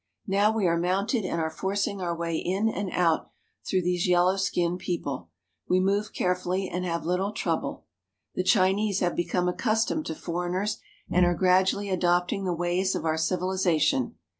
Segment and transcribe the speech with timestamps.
[0.25, 3.29] Now we are mounted and are forcing our way in and out
[3.63, 5.29] through these yellow skinned people.
[5.67, 7.85] We move care fully, and have little trouble.
[8.33, 10.77] The Chinese have become THE GREAT CAPITAL OF CHINA 125 accustomed to foreigners
[11.11, 14.15] and are gradually adopting the ways of our civilization.